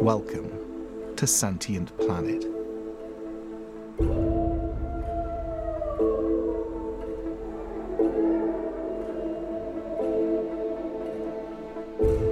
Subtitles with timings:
[0.00, 2.42] Welcome to Sentient Planet.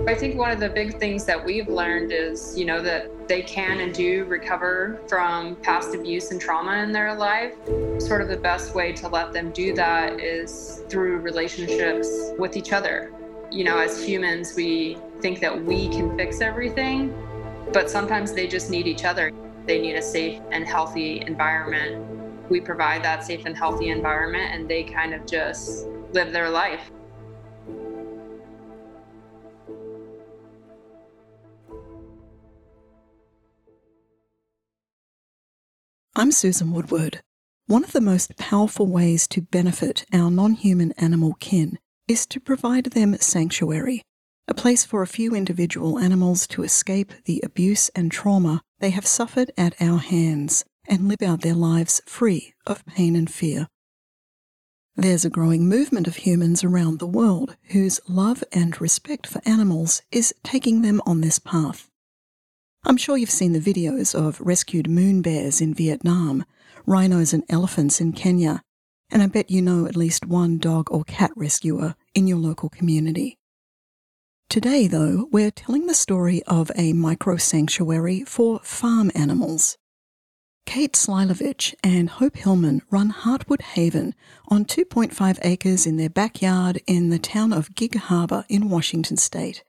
[0.08, 3.42] I think one of the big things that we've learned is, you know, that they
[3.42, 7.52] can and do recover from past abuse and trauma in their life.
[7.98, 12.72] Sort of the best way to let them do that is through relationships with each
[12.72, 13.12] other.
[13.50, 17.12] You know, as humans, we think that we can fix everything,
[17.72, 19.32] but sometimes they just need each other.
[19.66, 22.04] They need a safe and healthy environment.
[22.50, 26.90] We provide that safe and healthy environment, and they kind of just live their life.
[36.16, 37.20] I'm Susan Woodward.
[37.66, 42.40] One of the most powerful ways to benefit our non human animal kin is to
[42.40, 44.02] provide them sanctuary,
[44.48, 49.06] a place for a few individual animals to escape the abuse and trauma they have
[49.06, 53.68] suffered at our hands and live out their lives free of pain and fear.
[54.96, 60.00] There's a growing movement of humans around the world whose love and respect for animals
[60.10, 61.90] is taking them on this path.
[62.84, 66.44] I'm sure you've seen the videos of rescued moon bears in Vietnam,
[66.86, 68.62] rhinos and elephants in Kenya,
[69.10, 72.70] and I bet you know at least one dog or cat rescuer in your local
[72.70, 73.37] community.
[74.50, 79.76] Today, though, we're telling the story of a micro sanctuary for farm animals.
[80.64, 84.14] Kate Slilovich and Hope Hillman run Heartwood Haven
[84.48, 89.64] on 2.5 acres in their backyard in the town of Gig Harbor in Washington state.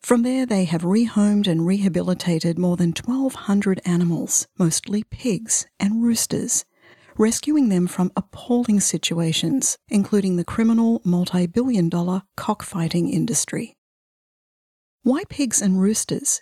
[0.00, 6.64] From there, they have rehomed and rehabilitated more than 1,200 animals, mostly pigs and roosters,
[7.18, 13.74] rescuing them from appalling situations, including the criminal multi billion dollar cockfighting industry.
[15.02, 16.40] Why pigs and roosters?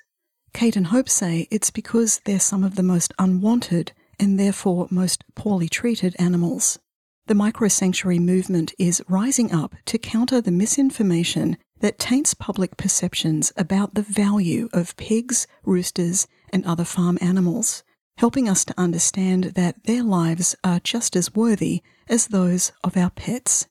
[0.54, 5.24] Kate and Hope say it's because they're some of the most unwanted and therefore most
[5.34, 6.78] poorly treated animals.
[7.26, 13.94] The microsanctuary movement is rising up to counter the misinformation that taints public perceptions about
[13.94, 17.84] the value of pigs, roosters, and other farm animals,
[18.16, 23.10] helping us to understand that their lives are just as worthy as those of our
[23.10, 23.66] pets.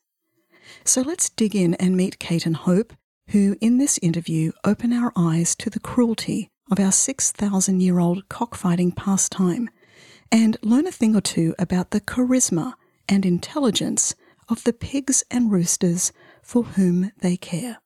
[0.84, 2.92] So let's dig in and meet Kate and Hope,
[3.30, 8.28] who in this interview open our eyes to the cruelty of our 6,000 year old
[8.28, 9.68] cockfighting pastime
[10.30, 12.74] and learn a thing or two about the charisma
[13.08, 14.14] and intelligence
[14.48, 17.78] of the pigs and roosters for whom they care.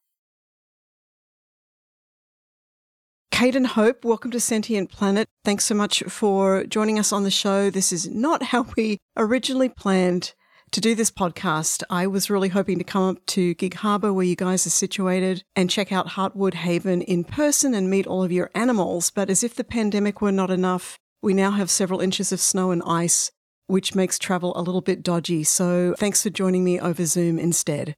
[3.30, 5.26] Kate and Hope, welcome to Sentient Planet.
[5.46, 7.70] Thanks so much for joining us on the show.
[7.70, 10.34] This is not how we originally planned
[10.72, 11.82] to do this podcast.
[11.90, 15.42] I was really hoping to come up to Gig Harbor, where you guys are situated,
[15.56, 19.10] and check out Heartwood Haven in person and meet all of your animals.
[19.10, 22.70] But as if the pandemic were not enough, we now have several inches of snow
[22.70, 23.30] and ice,
[23.66, 25.44] which makes travel a little bit dodgy.
[25.44, 27.94] So thanks for joining me over Zoom instead.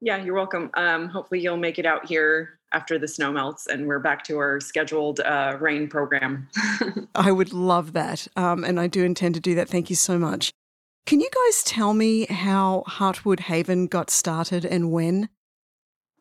[0.00, 0.70] Yeah, you're welcome.
[0.74, 4.36] Um, hopefully, you'll make it out here after the snow melts and we're back to
[4.36, 6.48] our scheduled uh, rain program.
[7.14, 8.26] I would love that.
[8.36, 9.68] Um, and I do intend to do that.
[9.68, 10.52] Thank you so much.
[11.06, 15.28] Can you guys tell me how Heartwood Haven got started and when?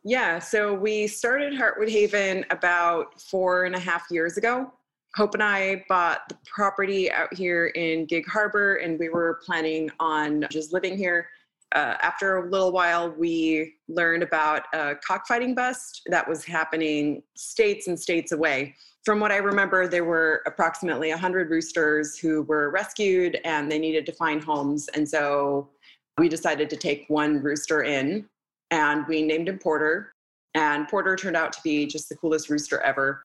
[0.04, 4.72] Yeah, so we started Heartwood Haven about four and a half years ago.
[5.16, 9.90] Hope and I bought the property out here in Gig Harbor, and we were planning
[10.00, 11.28] on just living here
[11.74, 17.88] uh, after a little while, we learned about a cockfighting bust that was happening states
[17.88, 18.76] and states away.
[19.06, 24.06] From what I remember, there were approximately 100 roosters who were rescued and they needed
[24.06, 24.88] to find homes.
[24.96, 25.69] And so
[26.18, 28.25] we decided to take one rooster in
[28.72, 30.13] and we named him Porter.
[30.56, 33.24] And Porter turned out to be just the coolest rooster ever.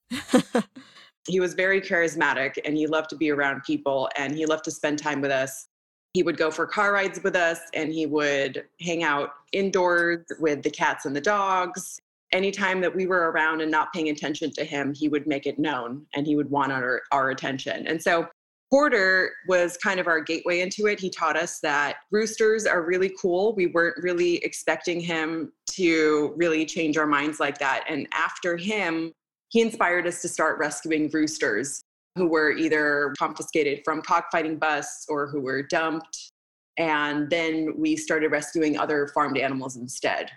[1.27, 4.71] he was very charismatic and he loved to be around people and he loved to
[4.71, 5.67] spend time with us
[6.13, 10.63] he would go for car rides with us and he would hang out indoors with
[10.63, 12.01] the cats and the dogs.
[12.31, 15.57] Anytime that we were around and not paying attention to him, he would make it
[15.57, 17.87] known and he would want our, our attention.
[17.87, 18.27] And so
[18.69, 20.99] Porter was kind of our gateway into it.
[20.99, 23.55] He taught us that roosters are really cool.
[23.55, 27.85] We weren't really expecting him to really change our minds like that.
[27.89, 29.11] And after him,
[29.47, 31.81] he inspired us to start rescuing roosters
[32.15, 36.31] who were either confiscated from cockfighting busts or who were dumped.
[36.77, 40.29] And then we started rescuing other farmed animals instead.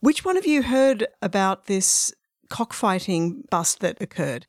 [0.00, 2.12] Which one of you heard about this
[2.48, 4.46] cockfighting bust that occurred?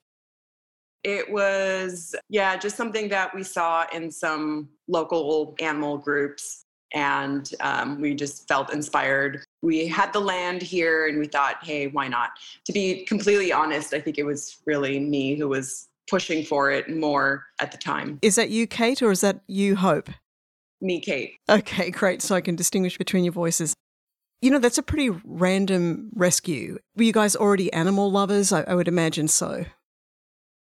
[1.04, 6.64] It was, yeah, just something that we saw in some local animal groups.
[6.94, 9.44] and um, we just felt inspired.
[9.62, 12.32] We had the land here and we thought, hey, why not?
[12.66, 16.90] To be completely honest, I think it was really me who was pushing for it
[16.90, 18.20] more at the time.
[18.22, 20.10] Is that you, Kate, or is that you, Hope?
[20.82, 21.36] Me, Kate.
[21.48, 22.22] Okay, great.
[22.22, 23.74] So I can distinguish between your voices.
[24.42, 26.80] You know, that's a pretty random rescue.
[26.96, 28.52] Were you guys already animal lovers?
[28.52, 29.66] I, I would imagine so.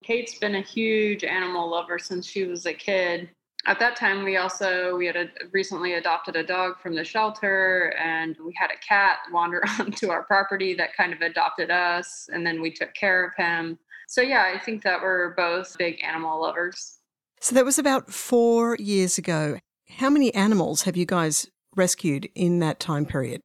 [0.05, 3.31] Kate's been a huge animal lover since she was a kid.
[3.67, 7.97] At that time, we also we had a, recently adopted a dog from the shelter,
[7.99, 12.47] and we had a cat wander onto our property that kind of adopted us, and
[12.47, 13.79] then we took care of him.
[14.07, 16.99] So yeah, I think that we're both big animal lovers.
[17.41, 19.59] So that was about four years ago.
[19.99, 23.41] How many animals have you guys rescued in that time period?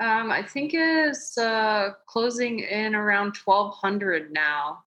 [0.00, 4.84] Um, I think it's uh, closing in around 1,200 now.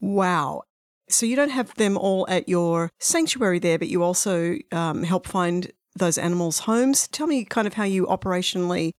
[0.00, 0.62] Wow.
[1.08, 5.26] So you don't have them all at your sanctuary there, but you also um, help
[5.26, 7.08] find those animals' homes.
[7.08, 8.90] Tell me kind of how you operationally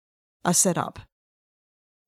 [0.45, 1.01] are set up.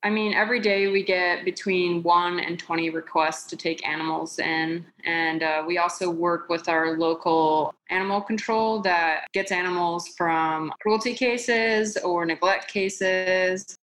[0.04, 4.86] I mean, every day we get between one and 20 requests to take animals in.
[5.04, 11.14] And uh, we also work with our local animal control that gets animals from cruelty
[11.14, 13.76] cases or neglect cases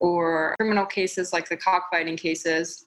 [0.00, 2.84] or criminal cases like the cockfighting cases.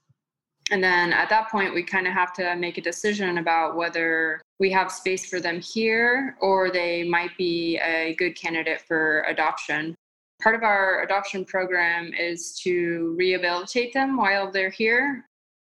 [0.69, 4.42] And then at that point, we kind of have to make a decision about whether
[4.60, 9.95] we have space for them here or they might be a good candidate for adoption
[10.46, 15.26] part of our adoption program is to rehabilitate them while they're here.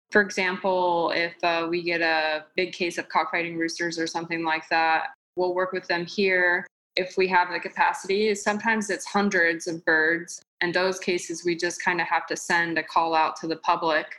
[0.09, 4.67] For example, if uh, we get a big case of cockfighting roosters or something like
[4.69, 6.65] that, we'll work with them here.
[6.95, 10.41] If we have the capacity, sometimes it's hundreds of birds.
[10.61, 13.57] In those cases, we just kind of have to send a call out to the
[13.57, 14.17] public.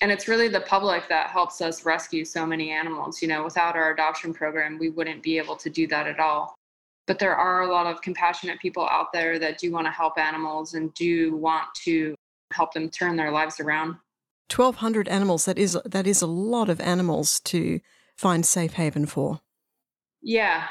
[0.00, 3.20] And it's really the public that helps us rescue so many animals.
[3.20, 6.54] You know, without our adoption program, we wouldn't be able to do that at all
[7.10, 10.16] but there are a lot of compassionate people out there that do want to help
[10.16, 12.14] animals and do want to
[12.52, 13.96] help them turn their lives around.
[14.54, 17.80] 1200 animals that is that is a lot of animals to
[18.16, 19.40] find safe haven for.
[20.22, 20.68] Yeah.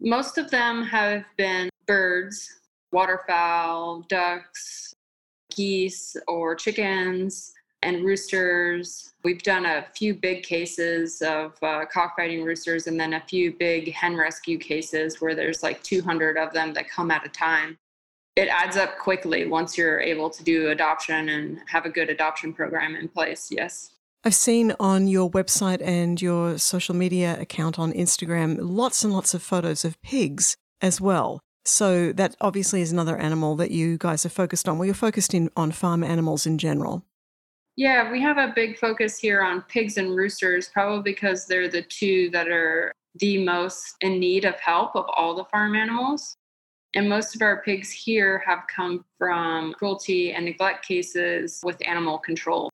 [0.00, 2.60] Most of them have been birds
[2.90, 4.94] waterfowl ducks
[5.54, 7.52] geese or chickens
[7.84, 9.12] and roosters.
[9.22, 13.92] We've done a few big cases of uh, cockfighting roosters and then a few big
[13.92, 17.78] hen rescue cases where there's like 200 of them that come at a time.
[18.36, 22.52] It adds up quickly once you're able to do adoption and have a good adoption
[22.52, 23.48] program in place.
[23.50, 23.94] Yes.
[24.24, 29.34] I've seen on your website and your social media account on Instagram lots and lots
[29.34, 31.40] of photos of pigs as well.
[31.66, 34.78] So that obviously is another animal that you guys are focused on.
[34.78, 37.04] Well, you're focused in on farm animals in general.
[37.76, 41.82] Yeah, we have a big focus here on pigs and roosters, probably because they're the
[41.82, 46.36] two that are the most in need of help of all the farm animals.
[46.94, 52.18] And most of our pigs here have come from cruelty and neglect cases with animal
[52.18, 52.70] control.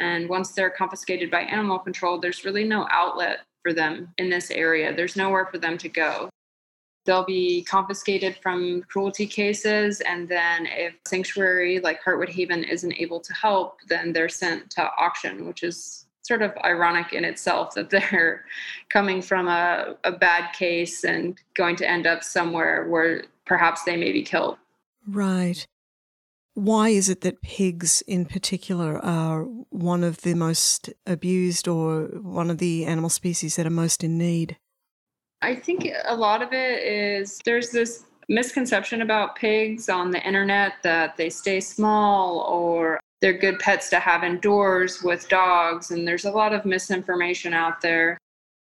[0.00, 4.50] And once they're confiscated by animal control, there's really no outlet for them in this
[4.50, 4.92] area.
[4.94, 6.30] There's nowhere for them to go
[7.10, 10.00] they'll be confiscated from cruelty cases.
[10.02, 14.88] And then if sanctuary like Heartwood Haven isn't able to help, then they're sent to
[14.96, 18.44] auction, which is sort of ironic in itself that they're
[18.90, 23.96] coming from a, a bad case and going to end up somewhere where perhaps they
[23.96, 24.56] may be killed.
[25.08, 25.66] Right.
[26.54, 32.50] Why is it that pigs in particular are one of the most abused or one
[32.50, 34.58] of the animal species that are most in need?
[35.42, 40.74] I think a lot of it is there's this misconception about pigs on the internet
[40.82, 45.90] that they stay small or they're good pets to have indoors with dogs.
[45.90, 48.18] And there's a lot of misinformation out there.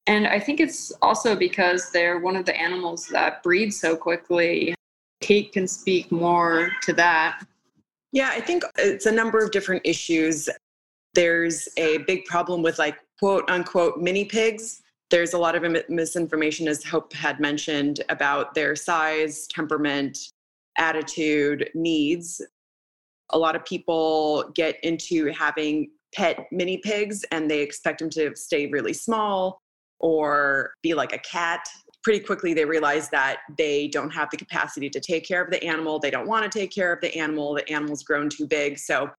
[0.07, 4.75] And I think it's also because they're one of the animals that breed so quickly.
[5.21, 7.45] Kate can speak more to that.
[8.13, 10.49] Yeah, I think it's a number of different issues.
[11.15, 16.67] There's a big problem with like quote unquote mini pigs there's a lot of misinformation,
[16.67, 20.19] as Hope had mentioned, about their size, temperament,
[20.79, 22.43] attitude, needs.
[23.31, 28.35] A lot of people get into having pet mini pigs and they expect them to
[28.35, 29.61] stay really small
[30.01, 31.67] or be like a cat.
[32.03, 35.63] Pretty quickly, they realize that they don't have the capacity to take care of the
[35.65, 35.99] animal.
[35.99, 37.55] They don't want to take care of the animal.
[37.55, 38.79] The animal's grown too big.
[38.79, 39.11] So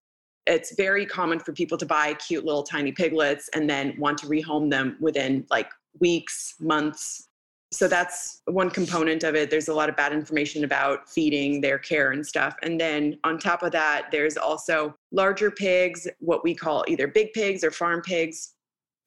[0.47, 4.27] it's very common for people to buy cute little tiny piglets and then want to
[4.27, 7.27] rehome them within like weeks, months.
[7.71, 9.49] So that's one component of it.
[9.49, 12.55] There's a lot of bad information about feeding, their care, and stuff.
[12.63, 17.33] And then on top of that, there's also larger pigs, what we call either big
[17.33, 18.53] pigs or farm pigs.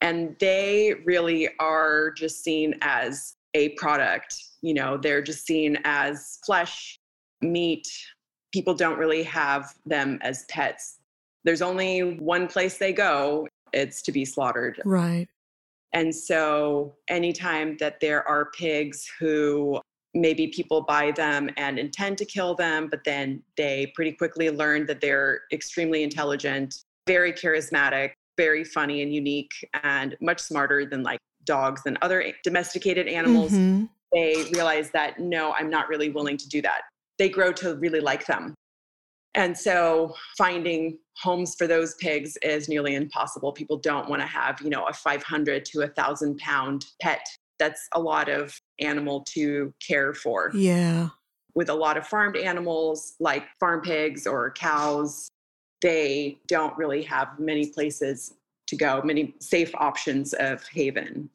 [0.02, 6.38] And they really are just seen as a product you know, they're just seen as
[6.44, 6.98] flesh,
[7.40, 7.88] meat.
[8.52, 10.98] People don't really have them as pets.
[11.44, 14.80] There's only one place they go, it's to be slaughtered.
[14.84, 15.28] Right.
[15.92, 19.80] And so, anytime that there are pigs who
[20.14, 24.86] maybe people buy them and intend to kill them, but then they pretty quickly learn
[24.86, 31.18] that they're extremely intelligent, very charismatic, very funny and unique, and much smarter than like
[31.44, 33.84] dogs and other domesticated animals, mm-hmm.
[34.12, 36.82] they realize that no, I'm not really willing to do that.
[37.18, 38.54] They grow to really like them.
[39.34, 43.52] And so finding homes for those pigs is nearly impossible.
[43.52, 47.24] People don't want to have, you know, a 500 to a thousand pound pet.
[47.58, 50.50] That's a lot of animal to care for.
[50.54, 51.10] Yeah.
[51.54, 55.28] With a lot of farmed animals like farm pigs or cows,
[55.80, 58.34] they don't really have many places
[58.68, 61.28] to go, many safe options of haven.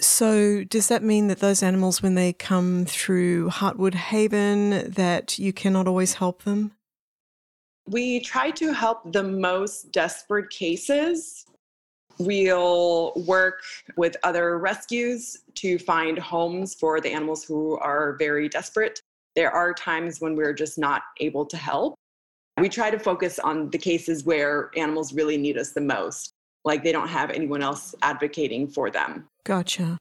[0.00, 5.52] So, does that mean that those animals, when they come through Heartwood Haven, that you
[5.52, 6.72] cannot always help them?
[7.86, 11.44] We try to help the most desperate cases.
[12.18, 13.62] We'll work
[13.96, 19.00] with other rescues to find homes for the animals who are very desperate.
[19.36, 21.94] There are times when we're just not able to help.
[22.58, 26.32] We try to focus on the cases where animals really need us the most,
[26.64, 29.28] like they don't have anyone else advocating for them.
[29.44, 29.98] Gotcha.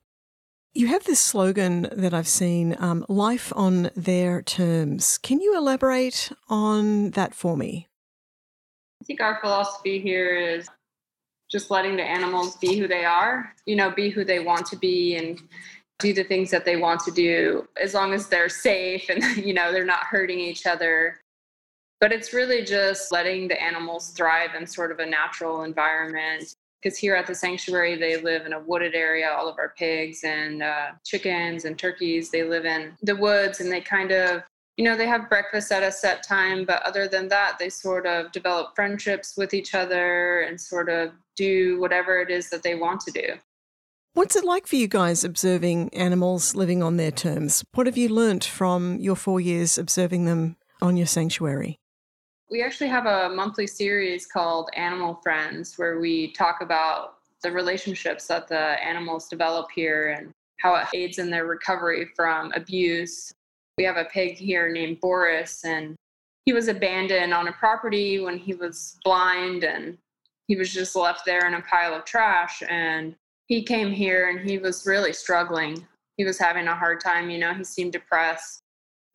[0.74, 5.18] You have this slogan that I've seen um, life on their terms.
[5.18, 7.88] Can you elaborate on that for me?
[9.02, 10.68] I think our philosophy here is
[11.50, 14.78] just letting the animals be who they are, you know, be who they want to
[14.78, 15.42] be and
[15.98, 19.54] do the things that they want to do as long as they're safe and, you
[19.54, 21.20] know, they're not hurting each other.
[22.00, 26.56] But it's really just letting the animals thrive in sort of a natural environment.
[26.82, 29.30] Because here at the sanctuary, they live in a wooded area.
[29.30, 33.70] All of our pigs and uh, chickens and turkeys, they live in the woods and
[33.70, 34.44] they kind of
[34.80, 38.06] you know, they have breakfast at a set time, but other than that, they sort
[38.06, 42.76] of develop friendships with each other and sort of do whatever it is that they
[42.76, 43.34] want to do.
[44.14, 47.62] What's it like for you guys observing animals living on their terms?
[47.74, 51.78] What have you learnt from your four years observing them on your sanctuary?
[52.52, 58.28] We actually have a monthly series called Animal Friends where we talk about the relationships
[58.28, 63.32] that the animals develop here and how it aids in their recovery from abuse
[63.80, 65.96] we have a pig here named Boris, and
[66.44, 69.98] he was abandoned on a property when he was blind, and
[70.50, 72.62] he was just left there in a pile of trash.
[72.70, 73.16] And
[73.48, 75.88] he came here and he was really struggling.
[76.18, 78.60] He was having a hard time, you know, he seemed depressed.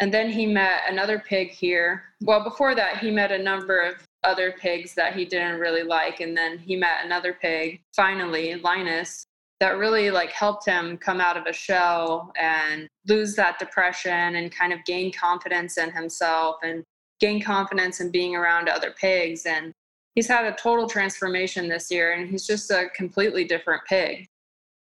[0.00, 2.04] And then he met another pig here.
[2.20, 6.20] Well, before that, he met a number of other pigs that he didn't really like.
[6.20, 9.26] And then he met another pig, finally, Linus,
[9.60, 14.54] that really like helped him come out of a shell and lose that depression and
[14.54, 16.82] kind of gain confidence in himself and
[17.20, 19.72] gain confidence in being around other pigs and
[20.14, 24.26] he's had a total transformation this year and he's just a completely different pig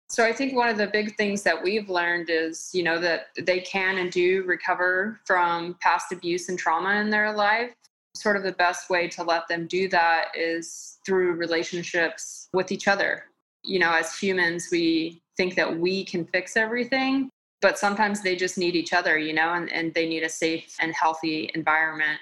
[0.08, 3.28] so i think one of the big things that we've learned is you know that
[3.42, 7.72] they can and do recover from past abuse and trauma in their life
[8.14, 12.88] sort of the best way to let them do that is through relationships with each
[12.88, 13.24] other
[13.66, 17.28] you know, as humans, we think that we can fix everything,
[17.60, 20.76] but sometimes they just need each other, you know, and, and they need a safe
[20.80, 22.18] and healthy environment.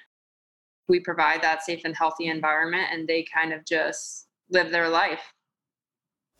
[0.88, 5.32] We provide that safe and healthy environment, and they kind of just live their life.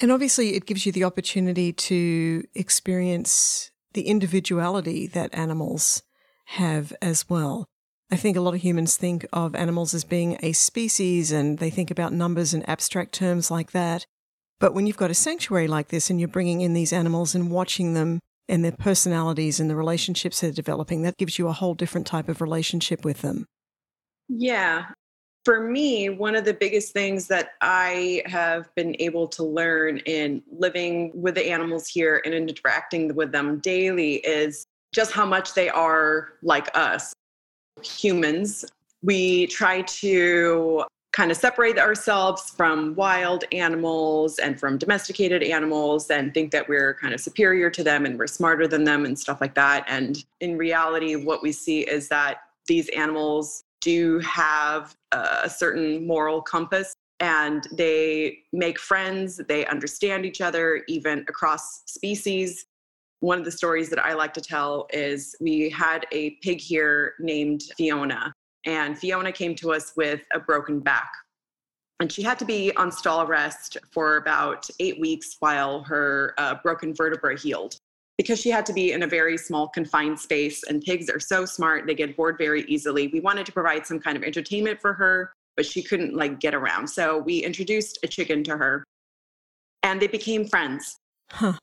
[0.01, 6.03] And obviously, it gives you the opportunity to experience the individuality that animals
[6.47, 7.67] have as well.
[8.11, 11.71] I think a lot of humans think of animals as being a species and they
[11.71, 14.05] think about numbers and abstract terms like that.
[14.61, 17.51] But when you've got a sanctuary like this and you're bringing in these animals and
[17.51, 21.75] watching them and their personalities and the relationships they're developing, that gives you a whole
[21.75, 23.47] different type of relationship with them.
[24.29, 24.87] Yeah.
[25.45, 30.43] For me, one of the biggest things that I have been able to learn in
[30.51, 35.69] living with the animals here and interacting with them daily is just how much they
[35.69, 37.13] are like us
[37.83, 38.65] humans.
[39.03, 46.33] We try to kind of separate ourselves from wild animals and from domesticated animals and
[46.33, 49.41] think that we're kind of superior to them and we're smarter than them and stuff
[49.41, 49.85] like that.
[49.89, 56.41] And in reality, what we see is that these animals do have a certain moral
[56.41, 62.67] compass and they make friends, they understand each other, even across species.
[63.21, 67.14] One of the stories that I like to tell is we had a pig here
[67.21, 68.33] named Fiona,
[68.67, 71.11] and Fiona came to us with a broken back.
[72.00, 76.57] And she had to be on stall rest for about eight weeks while her uh,
[76.62, 77.76] broken vertebra healed.
[78.18, 81.44] Because she had to be in a very small confined space and pigs are so
[81.44, 83.09] smart they get bored very easily.
[83.09, 86.54] We wanted to provide some kind of entertainment for her but she couldn't like get
[86.54, 86.88] around.
[86.88, 88.85] So we introduced a chicken to her
[89.83, 90.97] and they became friends.
[91.30, 91.54] Huh.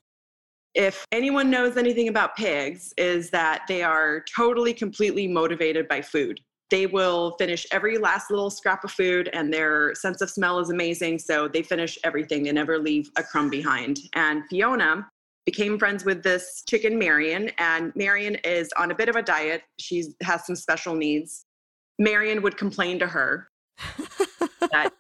[0.74, 6.40] if anyone knows anything about pigs is that they are totally completely motivated by food.
[6.72, 10.70] They will finish every last little scrap of food and their sense of smell is
[10.70, 12.44] amazing so they finish everything.
[12.44, 14.00] They never leave a crumb behind.
[14.14, 15.11] And fiona
[15.46, 19.64] became friends with this chicken marion and marion is on a bit of a diet
[19.80, 21.46] she has some special needs
[22.00, 23.50] marion would complain to her
[24.72, 24.92] that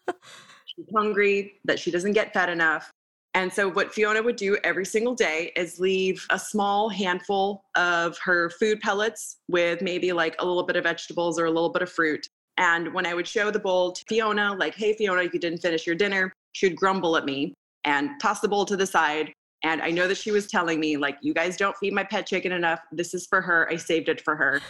[0.66, 2.92] she's hungry that she doesn't get fed enough
[3.34, 8.18] and so, what Fiona would do every single day is leave a small handful of
[8.18, 11.82] her food pellets with maybe like a little bit of vegetables or a little bit
[11.82, 12.28] of fruit.
[12.58, 15.88] And when I would show the bowl to Fiona, like, hey, Fiona, you didn't finish
[15.88, 17.54] your dinner, she would grumble at me
[17.86, 19.32] and toss the bowl to the side.
[19.64, 22.26] And I know that she was telling me, like, you guys don't feed my pet
[22.26, 22.80] chicken enough.
[22.92, 23.70] This is for her.
[23.70, 24.62] I saved it for her.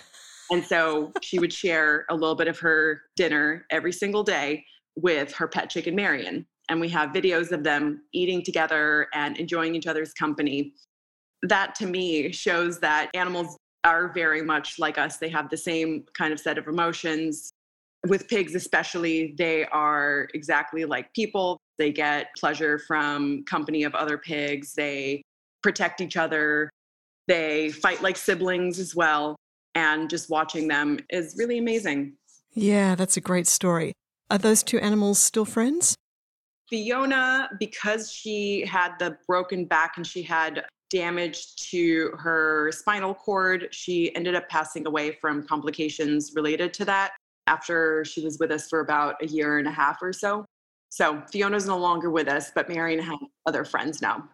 [0.49, 4.65] And so she would share a little bit of her dinner every single day
[4.97, 9.75] with her pet chicken, Marion and we have videos of them eating together and enjoying
[9.75, 10.73] each other's company.
[11.43, 15.17] That to me shows that animals are very much like us.
[15.17, 17.51] They have the same kind of set of emotions.
[18.07, 21.59] With pigs, especially, they are exactly like people.
[21.81, 24.75] They get pleasure from company of other pigs.
[24.75, 25.23] They
[25.63, 26.69] protect each other.
[27.27, 29.35] They fight like siblings as well.
[29.73, 32.13] And just watching them is really amazing.
[32.53, 33.93] Yeah, that's a great story.
[34.29, 35.95] Are those two animals still friends?
[36.69, 43.69] Fiona, because she had the broken back and she had damage to her spinal cord,
[43.71, 47.13] she ended up passing away from complications related to that
[47.47, 50.45] after she was with us for about a year and a half or so.
[50.91, 54.27] So Fiona's no longer with us, but Marion has other friends now.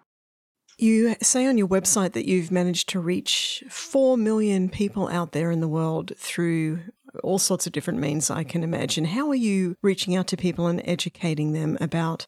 [0.79, 5.51] You say on your website that you've managed to reach 4 million people out there
[5.51, 6.79] in the world through
[7.23, 9.05] all sorts of different means, I can imagine.
[9.05, 12.25] How are you reaching out to people and educating them about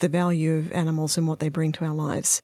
[0.00, 2.40] the value of animals and what they bring to our lives?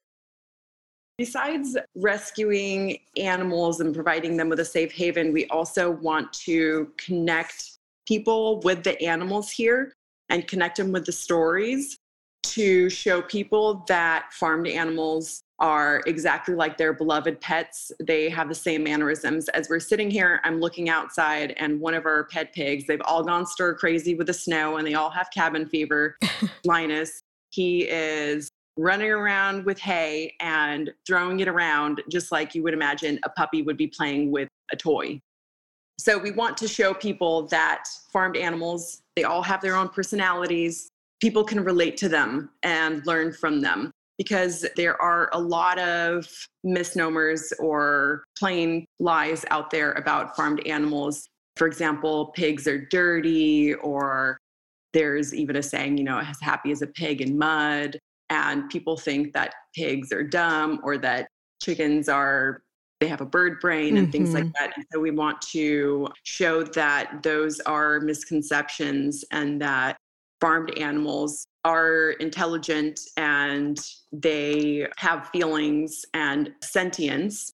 [1.16, 7.78] Besides rescuing animals and providing them with a safe haven, we also want to connect
[8.06, 9.94] people with the animals here
[10.30, 11.96] and connect them with the stories
[12.42, 17.90] to show people that farmed animals are exactly like their beloved pets.
[18.00, 19.48] They have the same mannerisms.
[19.50, 23.22] As we're sitting here, I'm looking outside, and one of our pet pigs, they've all
[23.22, 26.16] gone stir crazy with the snow and they all have cabin fever.
[26.64, 32.74] Linus, he is running around with hay and throwing it around just like you would
[32.74, 35.20] imagine a puppy would be playing with a toy.
[35.98, 40.88] So we want to show people that farmed animals, they all have their own personalities.
[41.20, 46.28] People can relate to them and learn from them because there are a lot of
[46.62, 51.26] misnomers or plain lies out there about farmed animals.
[51.56, 54.38] For example, pigs are dirty, or
[54.92, 57.98] there's even a saying, you know, as happy as a pig in mud.
[58.30, 61.28] And people think that pigs are dumb or that
[61.62, 62.62] chickens are
[63.00, 64.12] they have a bird brain and mm-hmm.
[64.12, 64.52] things like mm-hmm.
[64.58, 64.72] that.
[64.76, 69.96] And so we want to show that those are misconceptions and that
[70.40, 73.78] farmed animals are intelligent and
[74.12, 77.52] they have feelings and sentience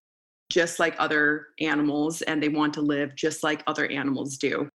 [0.50, 4.68] just like other animals and they want to live just like other animals do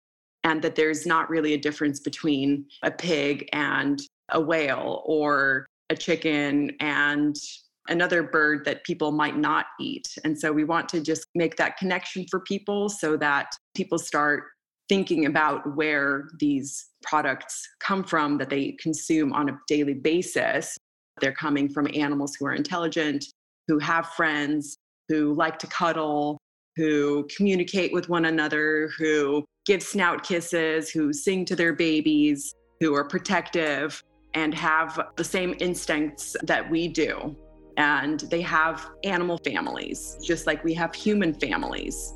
[0.45, 5.97] and that there's not really a difference between a pig and a whale or a
[5.97, 7.37] chicken and
[7.89, 10.07] another bird that people might not eat.
[10.25, 14.45] And so we want to just make that connection for people so that people start
[14.89, 20.77] thinking about where these products come from that they consume on a daily basis.
[21.21, 23.25] They're coming from animals who are intelligent,
[23.69, 24.77] who have friends,
[25.09, 26.39] who like to cuddle,
[26.77, 32.95] who communicate with one another, who give snout kisses, who sing to their babies, who
[32.95, 34.03] are protective
[34.35, 37.37] and have the same instincts that we do.
[37.77, 42.15] And they have animal families, just like we have human families.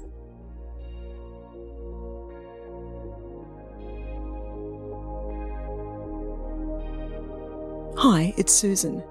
[7.99, 9.03] Hi, it's Susan.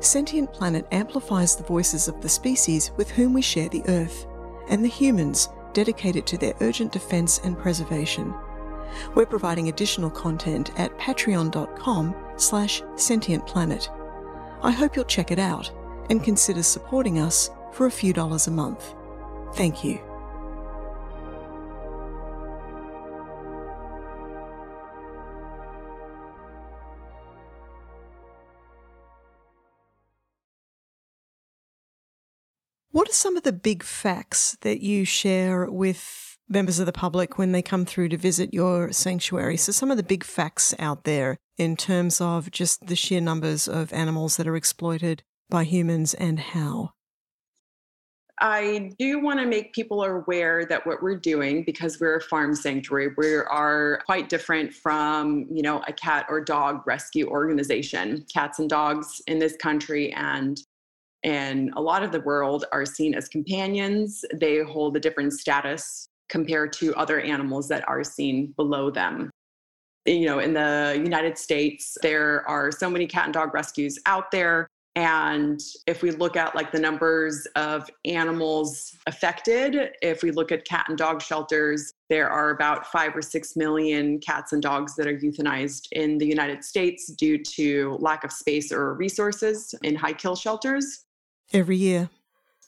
[0.00, 4.26] Sentient Planet amplifies the voices of the species with whom we share the Earth
[4.68, 8.34] and the humans dedicated to their urgent defence and preservation.
[9.14, 13.88] We're providing additional content at patreon.com slash sentientplanet.
[14.62, 15.70] I hope you'll check it out
[16.10, 18.94] and consider supporting us for a few dollars a month.
[19.54, 20.00] Thank you.
[32.96, 37.38] What are some of the big facts that you share with members of the public
[37.38, 39.56] when they come through to visit your sanctuary?
[39.56, 43.68] So, some of the big facts out there in terms of just the sheer numbers
[43.68, 46.92] of animals that are exploited by humans and how.
[48.38, 52.54] I do want to make people aware that what we're doing, because we're a farm
[52.54, 58.26] sanctuary, we are quite different from, you know, a cat or dog rescue organization.
[58.32, 60.60] Cats and dogs in this country and
[61.22, 64.22] in a lot of the world are seen as companions.
[64.34, 69.30] They hold a different status compared to other animals that are seen below them.
[70.04, 74.30] You know, in the United States, there are so many cat and dog rescues out
[74.30, 80.50] there and if we look at like the numbers of animals affected, if we look
[80.50, 84.96] at cat and dog shelters, there are about five or six million cats and dogs
[84.96, 89.94] that are euthanized in the United States due to lack of space or resources in
[89.94, 91.04] high kill shelters.
[91.52, 92.08] Every year.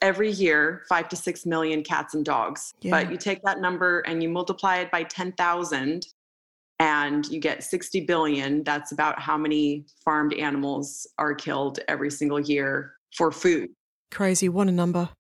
[0.01, 2.75] Every year, five to six million cats and dogs.
[2.81, 2.91] Yeah.
[2.93, 6.07] But you take that number and you multiply it by 10,000,
[6.79, 8.63] and you get 60 billion.
[8.63, 13.71] That's about how many farmed animals are killed every single year for food.
[14.11, 15.11] Crazy what a number.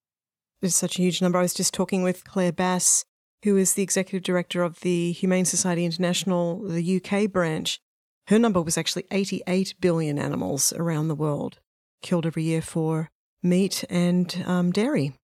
[0.62, 1.38] It's such a huge number.
[1.38, 3.04] I was just talking with claire bass
[3.44, 7.80] who is the executive director of the humane society international the uk branch.
[8.26, 11.60] Her number was actually 88 billion animals around the world
[12.02, 13.10] killed every year for
[13.42, 15.14] meat and um, dairy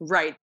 [0.00, 0.36] right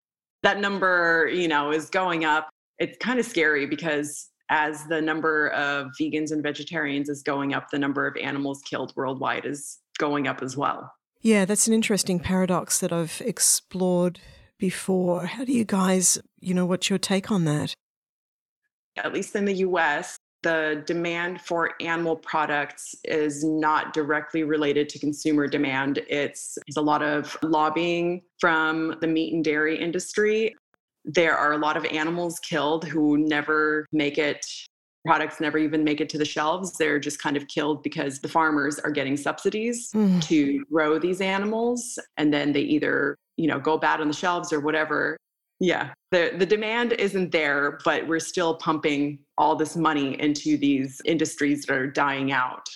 [0.43, 5.49] that number you know is going up it's kind of scary because as the number
[5.49, 10.27] of vegans and vegetarians is going up, the number of animals killed worldwide is going
[10.27, 10.91] up as well.
[11.21, 14.19] Yeah, that's an interesting paradox that I've explored
[14.59, 15.25] before.
[15.25, 17.73] How do you guys, you know, what's your take on that?
[18.97, 24.99] At least in the US, the demand for animal products is not directly related to
[24.99, 25.99] consumer demand.
[26.07, 30.55] It's, a lot of lobbying from the meat and dairy industry
[31.05, 34.45] there are a lot of animals killed who never make it
[35.05, 36.77] products never even make it to the shelves.
[36.77, 40.21] They're just kind of killed because the farmers are getting subsidies mm.
[40.23, 44.51] to grow these animals and then they either, you know, go bad on the shelves
[44.51, 45.15] or whatever.
[45.59, 45.93] Yeah.
[46.11, 51.65] The the demand isn't there, but we're still pumping all this money into these industries
[51.65, 52.67] that are dying out.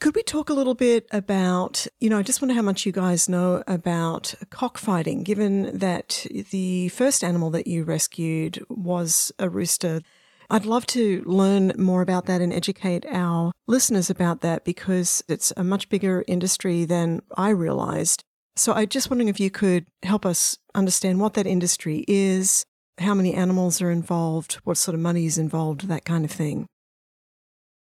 [0.00, 2.92] Could we talk a little bit about, you know, I just wonder how much you
[2.92, 10.02] guys know about cockfighting, given that the first animal that you rescued was a rooster.
[10.50, 15.52] I'd love to learn more about that and educate our listeners about that because it's
[15.56, 18.24] a much bigger industry than I realized.
[18.56, 22.64] So I'm just wondering if you could help us understand what that industry is,
[22.98, 26.66] how many animals are involved, what sort of money is involved, that kind of thing.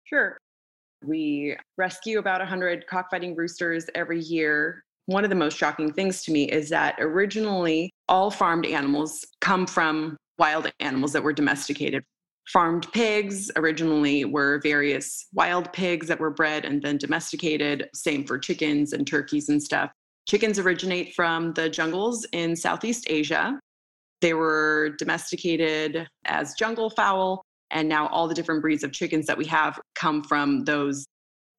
[0.03, 0.37] Sure.
[1.05, 4.83] We rescue about 100 cockfighting roosters every year.
[5.05, 9.67] One of the most shocking things to me is that originally all farmed animals come
[9.67, 12.03] from wild animals that were domesticated.
[12.49, 17.89] Farmed pigs originally were various wild pigs that were bred and then domesticated.
[17.93, 19.91] Same for chickens and turkeys and stuff.
[20.27, 23.57] Chickens originate from the jungles in Southeast Asia.
[24.21, 29.37] They were domesticated as jungle fowl and now all the different breeds of chickens that
[29.37, 31.05] we have come from those.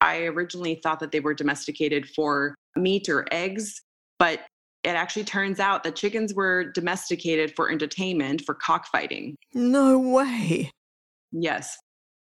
[0.00, 3.80] I originally thought that they were domesticated for meat or eggs,
[4.18, 4.40] but
[4.84, 9.34] it actually turns out that chickens were domesticated for entertainment, for cockfighting.
[9.54, 10.70] No way.
[11.32, 11.76] Yes.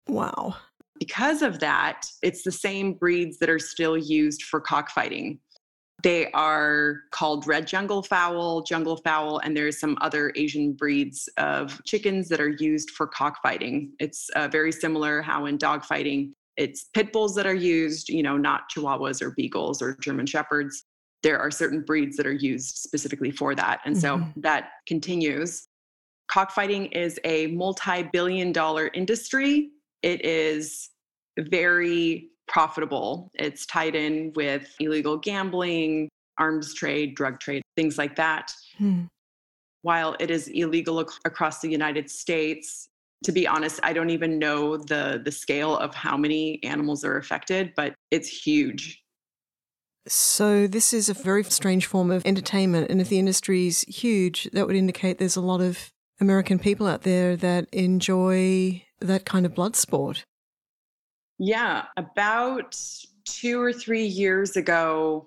[0.07, 0.57] Wow.
[0.98, 5.38] Because of that, it's the same breeds that are still used for cockfighting.
[6.03, 11.83] They are called red jungle fowl, jungle fowl, and there's some other Asian breeds of
[11.85, 13.91] chickens that are used for cockfighting.
[13.99, 18.37] It's uh, very similar how in dogfighting, it's pit bulls that are used, you know,
[18.37, 20.85] not chihuahuas or beagles or German shepherds.
[21.25, 23.81] There are certain breeds that are used specifically for that.
[23.85, 24.41] And so mm-hmm.
[24.43, 25.67] that continues.
[26.29, 29.71] Cockfighting is a multi billion dollar industry.
[30.03, 30.91] It is
[31.39, 33.31] very profitable.
[33.35, 36.09] It's tied in with illegal gambling,
[36.39, 38.53] arms trade, drug trade, things like that.
[38.79, 39.05] Hmm.
[39.83, 42.89] While it is illegal ac- across the United States,
[43.25, 47.17] to be honest, I don't even know the the scale of how many animals are
[47.17, 49.03] affected, but it's huge.
[50.07, 54.49] So this is a very strange form of entertainment, and if the industry is huge,
[54.53, 59.47] that would indicate there's a lot of American people out there that enjoy that kind
[59.47, 60.25] of blood sport.
[61.38, 62.77] Yeah, about
[63.24, 65.27] two or three years ago,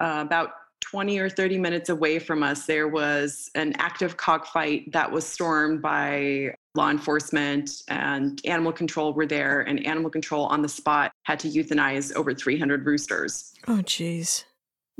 [0.00, 5.10] uh, about 20 or 30 minutes away from us, there was an active cockfight that
[5.10, 10.68] was stormed by law enforcement and animal control were there, and animal control on the
[10.68, 13.52] spot had to euthanize over 300 roosters.
[13.68, 14.44] Oh, geez.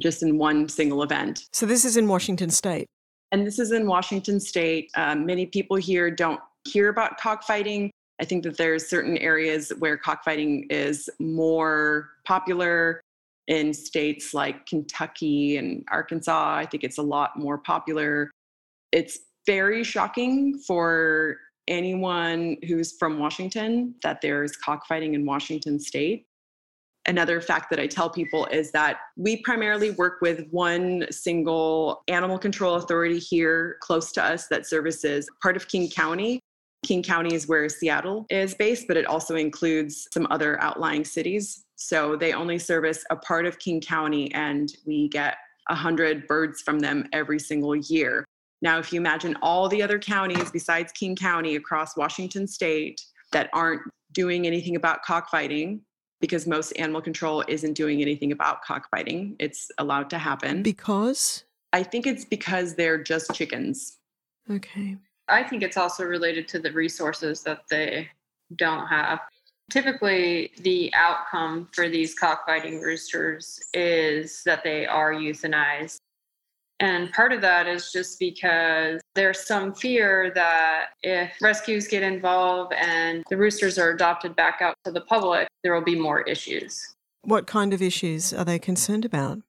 [0.01, 1.47] just in one single event.
[1.53, 2.87] So this is in Washington state.
[3.31, 4.91] And this is in Washington state.
[4.95, 7.91] Um, many people here don't hear about cockfighting.
[8.23, 13.01] I think that there's certain areas where cockfighting is more popular
[13.49, 16.55] in states like Kentucky and Arkansas.
[16.55, 18.31] I think it's a lot more popular.
[18.93, 26.25] It's very shocking for anyone who's from Washington that there's cockfighting in Washington state.
[27.07, 32.39] Another fact that I tell people is that we primarily work with one single animal
[32.39, 36.39] control authority here close to us that services part of King County.
[36.85, 41.65] King County is where Seattle is based, but it also includes some other outlying cities.
[41.77, 45.37] So they only service a part of King County, and we get
[45.69, 48.25] 100 birds from them every single year.
[48.63, 53.01] Now, if you imagine all the other counties besides King County across Washington state
[53.33, 55.81] that aren't doing anything about cockfighting,
[56.21, 60.63] because most animal control isn't doing anything about cockfighting, it's allowed to happen.
[60.63, 61.45] Because?
[61.73, 63.99] I think it's because they're just chickens.
[64.49, 64.97] Okay.
[65.29, 68.09] I think it's also related to the resources that they
[68.57, 69.21] don't have.
[69.71, 75.97] Typically, the outcome for these cockfighting roosters is that they are euthanized.
[76.81, 82.73] And part of that is just because there's some fear that if rescues get involved
[82.73, 86.95] and the roosters are adopted back out to the public, there will be more issues.
[87.23, 89.43] What kind of issues are they concerned about?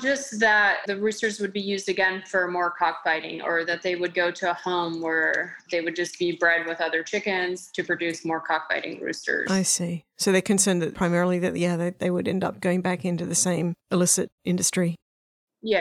[0.00, 4.14] Just that the roosters would be used again for more cockfighting, or that they would
[4.14, 8.24] go to a home where they would just be bred with other chickens to produce
[8.24, 9.50] more cockfighting roosters.
[9.50, 10.04] I see.
[10.16, 13.26] So they're concerned that primarily that, yeah, they, they would end up going back into
[13.26, 14.94] the same illicit industry.
[15.62, 15.80] Yeah.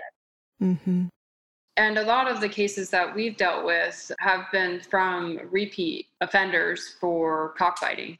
[0.61, 1.07] Mm-hmm.
[1.77, 6.95] And a lot of the cases that we've dealt with have been from repeat offenders
[6.99, 8.17] for cockfighting.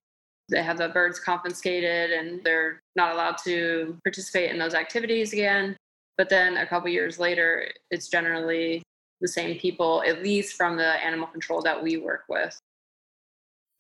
[0.50, 5.76] They have the birds confiscated and they're not allowed to participate in those activities again.
[6.18, 8.82] But then a couple years later, it's generally
[9.22, 12.60] the same people, at least from the animal control that we work with.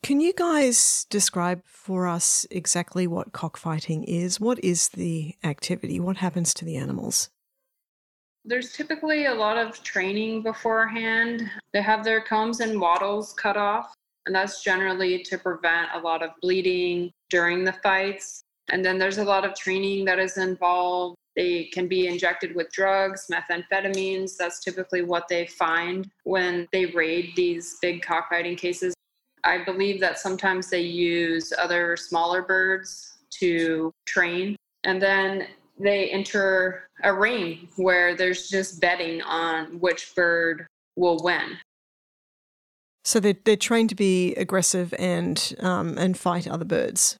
[0.03, 4.39] Can you guys describe for us exactly what cockfighting is?
[4.39, 5.99] What is the activity?
[5.99, 7.29] What happens to the animals?
[8.45, 11.49] There's typically a lot of training beforehand.
[11.73, 13.93] They have their combs and wattles cut off,
[14.25, 18.43] and that's generally to prevent a lot of bleeding during the fights.
[18.69, 21.17] And then there's a lot of training that is involved.
[21.37, 24.35] They can be injected with drugs, methamphetamines.
[24.37, 28.95] That's typically what they find when they raid these big cockfighting cases.
[29.43, 34.55] I believe that sometimes they use other smaller birds to train.
[34.83, 35.47] And then
[35.79, 41.57] they enter a ring where there's just betting on which bird will win.
[43.03, 47.15] So they're, they're trained to be aggressive and um, and fight other birds.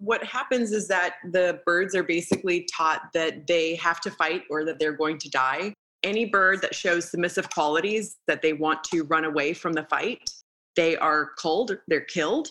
[0.00, 4.64] What happens is that the birds are basically taught that they have to fight or
[4.64, 5.74] that they're going to die.
[6.02, 10.30] Any bird that shows submissive qualities that they want to run away from the fight,
[10.74, 12.48] they are culled, they're killed.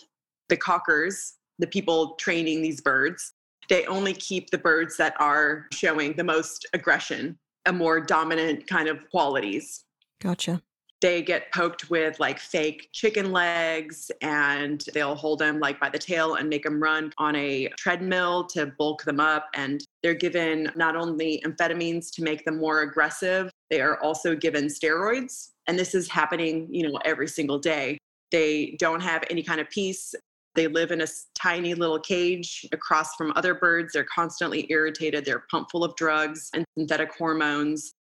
[0.48, 3.32] The cockers, the people training these birds,
[3.68, 8.88] they only keep the birds that are showing the most aggression, a more dominant kind
[8.88, 9.84] of qualities.
[10.20, 10.62] Gotcha.
[11.00, 15.98] They get poked with like fake chicken legs and they'll hold them like by the
[15.98, 19.48] tail and make them run on a treadmill to bulk them up.
[19.54, 24.66] And they're given not only amphetamines to make them more aggressive, they are also given
[24.66, 25.50] steroids.
[25.66, 27.96] And this is happening, you know, every single day.
[28.30, 30.14] They don't have any kind of peace.
[30.54, 33.92] They live in a tiny little cage across from other birds.
[33.92, 35.24] They're constantly irritated.
[35.24, 37.92] They're pumped full of drugs and synthetic hormones.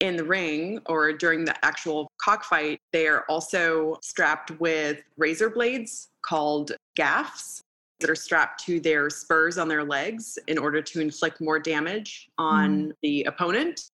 [0.00, 6.08] In the ring or during the actual cockfight, they are also strapped with razor blades
[6.22, 7.62] called gaffs
[8.00, 12.28] that are strapped to their spurs on their legs in order to inflict more damage
[12.36, 12.92] on mm.
[13.02, 13.88] the opponent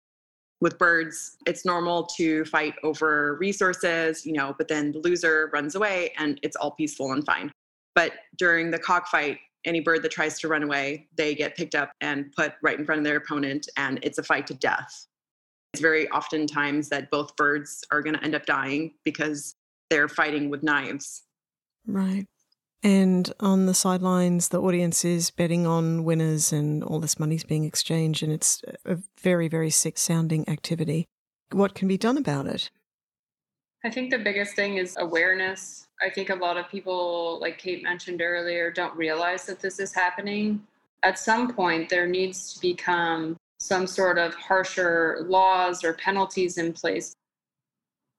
[0.63, 5.75] with birds, it's normal to fight over resources, you know, but then the loser runs
[5.75, 7.51] away and it's all peaceful and fine.
[7.97, 11.91] But during the cockfight, any bird that tries to run away, they get picked up
[12.01, 15.07] and put right in front of their opponent, and it's a fight to death.
[15.73, 19.55] It's very often times that both birds are going to end up dying because
[19.89, 21.23] they're fighting with knives.
[21.87, 22.27] Right.
[22.83, 27.65] And on the sidelines, the audience is betting on winners, and all this money's being
[27.65, 31.07] exchanged, and it's a very, very sick sounding activity.
[31.53, 32.71] What can be done about it?
[33.85, 35.87] I think the biggest thing is awareness.
[36.05, 39.95] I think a lot of people, like Kate mentioned earlier, don't realize that this is
[39.95, 40.67] happening.
[41.05, 46.73] At some point, there needs to become some sort of harsher laws or penalties in
[46.73, 47.15] place.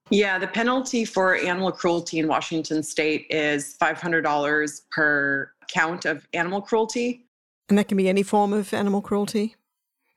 [0.10, 6.62] Yeah, the penalty for animal cruelty in Washington state is $500 per count of animal
[6.62, 7.26] cruelty.
[7.70, 9.56] And that can be any form of animal cruelty?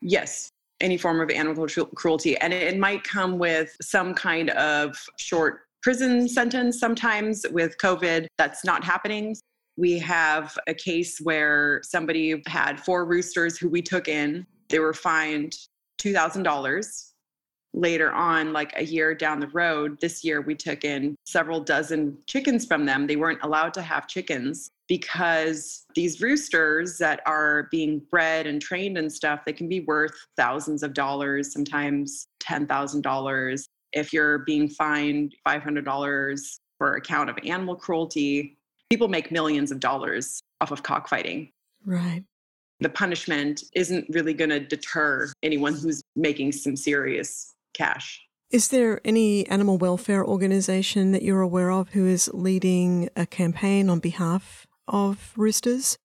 [0.01, 0.49] Yes.
[0.81, 2.37] any form of animal cruelty.
[2.39, 8.27] And it might come with some kind of short prison sentence sometimes with COVID.
[8.39, 9.35] That's not happening.
[9.79, 14.47] We have a case where somebody had four roosters who we took in.
[14.69, 15.57] They were fined
[16.01, 17.13] $2,000.
[17.75, 22.17] Later on, like a year down the road, this year we took in several dozen
[22.27, 23.07] chickens from them.
[23.07, 28.97] They weren't allowed to have chickens because these roosters that are being bred and trained
[28.97, 33.65] and stuff, they can be worth thousands of dollars, sometimes $10,000.
[33.93, 38.57] If you're being fined $500 for a count of animal cruelty,
[38.89, 41.51] people make millions of dollars off of cockfighting.
[41.85, 42.25] Right.
[42.81, 48.23] The punishment isn't really going to deter anyone who's making some serious cash.
[48.51, 53.89] Is there any animal welfare organization that you're aware of who is leading a campaign
[53.89, 55.97] on behalf of roosters?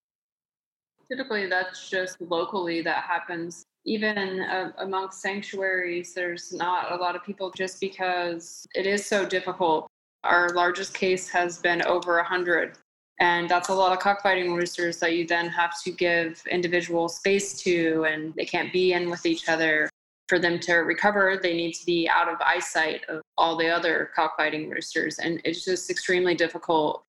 [1.10, 3.64] Typically, that's just locally that happens.
[3.86, 9.26] Even uh, amongst sanctuaries, there's not a lot of people just because it is so
[9.26, 9.88] difficult.
[10.24, 12.78] Our largest case has been over 100
[13.22, 17.54] and that's a lot of cockfighting roosters that you then have to give individual space
[17.62, 19.90] to and they can't be in with each other.
[20.28, 24.12] For them to recover they need to be out of eyesight of all the other
[24.16, 27.04] cockfighting roosters and it's just extremely difficult.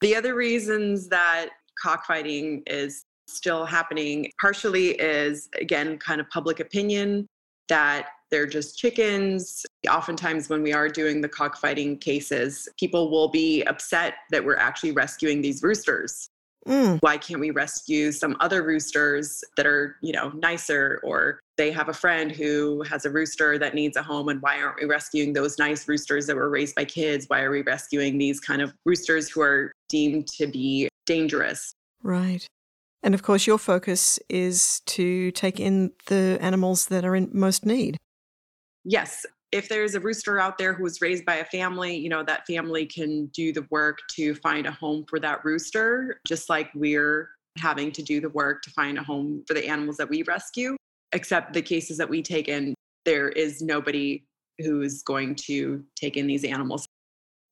[0.00, 1.50] The other reasons that
[1.80, 7.26] cockfighting is still happening partially is again kind of public opinion
[7.68, 9.64] that they're just chickens.
[9.88, 14.92] Oftentimes, when we are doing the cockfighting cases, people will be upset that we're actually
[14.92, 16.28] rescuing these roosters.
[16.66, 16.98] Mm.
[17.00, 21.00] Why can't we rescue some other roosters that are, you know, nicer?
[21.04, 24.60] Or they have a friend who has a rooster that needs a home, and why
[24.60, 27.26] aren't we rescuing those nice roosters that were raised by kids?
[27.28, 31.74] Why are we rescuing these kind of roosters who are deemed to be dangerous?
[32.02, 32.46] Right.
[33.02, 37.66] And of course, your focus is to take in the animals that are in most
[37.66, 37.98] need.
[38.84, 39.24] Yes.
[39.52, 42.46] If there's a rooster out there who was raised by a family, you know, that
[42.46, 47.30] family can do the work to find a home for that rooster, just like we're
[47.58, 50.76] having to do the work to find a home for the animals that we rescue.
[51.12, 54.24] Except the cases that we take in, there is nobody
[54.58, 56.86] who's going to take in these animals.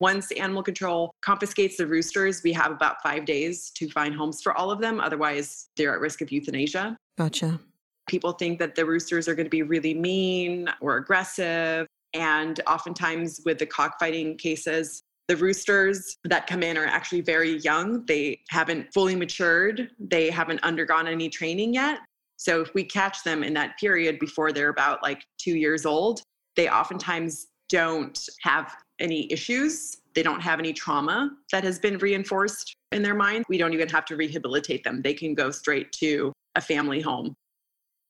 [0.01, 4.53] Once animal control confiscates the roosters, we have about five days to find homes for
[4.59, 4.99] all of them.
[4.99, 6.97] Otherwise, they're at risk of euthanasia.
[7.17, 7.61] Gotcha.
[8.09, 11.87] People think that the roosters are going to be really mean or aggressive.
[12.15, 18.05] And oftentimes, with the cockfighting cases, the roosters that come in are actually very young.
[18.07, 22.01] They haven't fully matured, they haven't undergone any training yet.
[22.37, 26.23] So, if we catch them in that period before they're about like two years old,
[26.57, 29.97] they oftentimes don't have any issues.
[30.15, 33.45] They don't have any trauma that has been reinforced in their mind.
[33.49, 35.01] We don't even have to rehabilitate them.
[35.03, 37.35] They can go straight to a family home.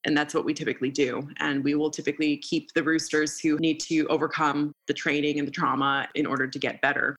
[0.05, 1.29] And that's what we typically do.
[1.39, 5.53] And we will typically keep the roosters who need to overcome the training and the
[5.53, 7.17] trauma in order to get better.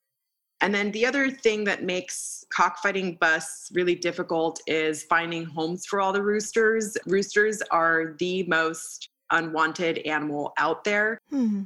[0.60, 6.00] And then the other thing that makes cockfighting busts really difficult is finding homes for
[6.00, 6.96] all the roosters.
[7.06, 11.18] Roosters are the most unwanted animal out there.
[11.32, 11.64] Mm-hmm.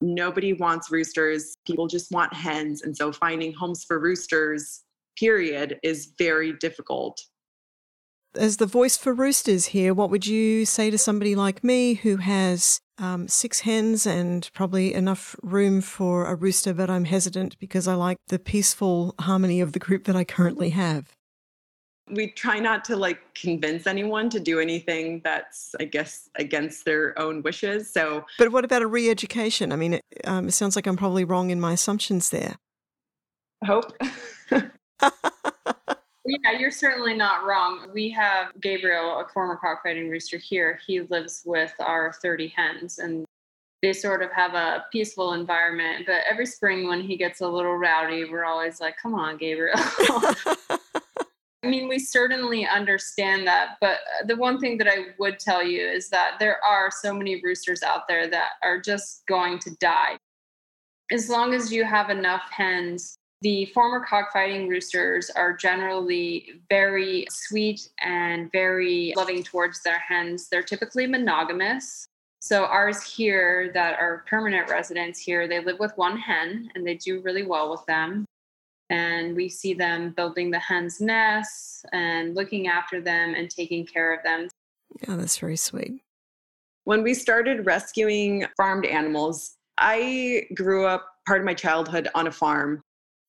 [0.00, 1.56] Nobody wants roosters.
[1.66, 2.82] People just want hens.
[2.82, 4.84] And so finding homes for roosters,
[5.18, 7.18] period, is very difficult.
[8.34, 12.16] As the voice for roosters here, what would you say to somebody like me who
[12.16, 17.88] has um, six hens and probably enough room for a rooster, but I'm hesitant because
[17.88, 21.16] I like the peaceful harmony of the group that I currently have?
[22.10, 27.18] we try not to like convince anyone to do anything that's i guess against their
[27.18, 29.72] own wishes so but what about a re-education?
[29.72, 32.56] I mean it, um, it sounds like i'm probably wrong in my assumptions there.
[33.64, 33.92] Hope
[36.28, 41.42] yeah you're certainly not wrong we have gabriel a former cockfighting rooster here he lives
[41.44, 43.24] with our 30 hens and
[43.80, 47.76] they sort of have a peaceful environment but every spring when he gets a little
[47.76, 49.78] rowdy we're always like come on gabriel
[51.64, 53.78] I mean, we certainly understand that.
[53.80, 57.42] But the one thing that I would tell you is that there are so many
[57.42, 60.16] roosters out there that are just going to die.
[61.10, 67.88] As long as you have enough hens, the former cockfighting roosters are generally very sweet
[68.00, 70.48] and very loving towards their hens.
[70.48, 72.06] They're typically monogamous.
[72.40, 76.94] So, ours here that are permanent residents here, they live with one hen and they
[76.94, 78.24] do really well with them
[78.90, 84.14] and we see them building the hens' nests and looking after them and taking care
[84.14, 84.48] of them.
[85.06, 86.00] Yeah, that's very sweet.
[86.84, 92.32] When we started rescuing farmed animals, I grew up part of my childhood on a
[92.32, 92.80] farm.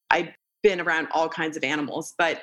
[0.10, 0.34] I'd
[0.64, 2.42] been around all kinds of animals, but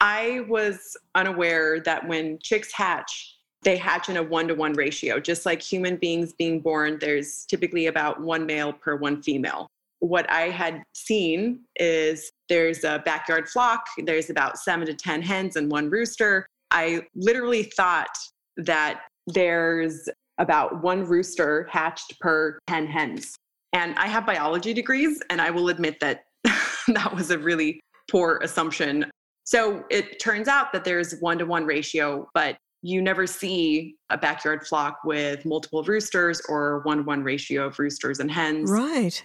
[0.00, 5.18] I was unaware that when chicks hatch, they hatch in a one to one ratio.
[5.18, 9.66] Just like human beings being born, there's typically about one male per one female.
[10.00, 15.56] What I had seen is there's a backyard flock, there's about seven to 10 hens
[15.56, 16.46] and one rooster.
[16.70, 18.16] I literally thought
[18.58, 23.34] that there's about one rooster hatched per 10 hens.
[23.72, 26.24] And I have biology degrees, and I will admit that
[26.88, 27.80] that was a really
[28.10, 29.10] poor assumption.
[29.44, 34.18] So it turns out that there's one to one ratio, but you never see a
[34.18, 38.70] backyard flock with multiple roosters or one to one ratio of roosters and hens.
[38.70, 39.22] Right.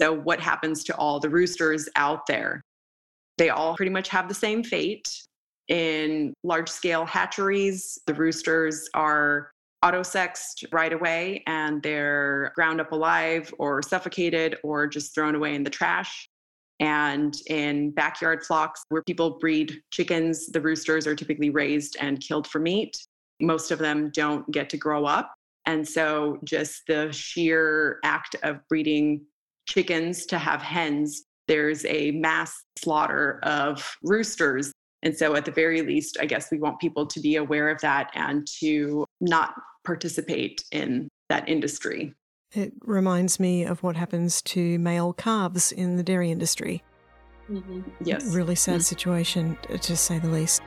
[0.00, 2.62] So, what happens to all the roosters out there?
[3.36, 5.08] They all pretty much have the same fate.
[5.68, 9.50] In large scale hatcheries, the roosters are
[9.84, 15.62] autosexed right away and they're ground up alive or suffocated or just thrown away in
[15.62, 16.28] the trash.
[16.80, 22.46] And in backyard flocks where people breed chickens, the roosters are typically raised and killed
[22.46, 22.96] for meat.
[23.40, 25.34] Most of them don't get to grow up.
[25.66, 29.26] And so, just the sheer act of breeding
[29.68, 34.72] chickens to have hens, there's a mass slaughter of roosters.
[35.02, 37.80] And so, at the very least, I guess we want people to be aware of
[37.82, 39.54] that and to not
[39.84, 42.14] participate in that industry.
[42.52, 46.82] It reminds me of what happens to male calves in the dairy industry.
[47.50, 47.80] Mm-hmm.
[48.02, 48.24] Yes.
[48.34, 48.80] Really sad mm-hmm.
[48.82, 50.62] situation, to say the least.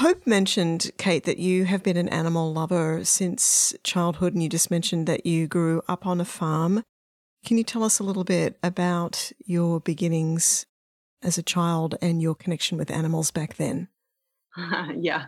[0.00, 4.70] Hope mentioned, Kate, that you have been an animal lover since childhood, and you just
[4.70, 6.82] mentioned that you grew up on a farm.
[7.44, 10.64] Can you tell us a little bit about your beginnings
[11.22, 13.88] as a child and your connection with animals back then?
[14.96, 15.26] yeah.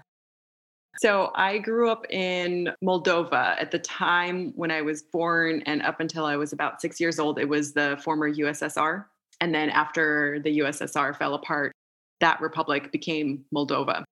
[1.01, 6.01] So I grew up in Moldova at the time when I was born, and up
[6.01, 9.05] until I was about six years old, it was the former USSR.
[9.39, 11.73] And then after the USSR fell apart,
[12.21, 14.05] that republic became Moldova.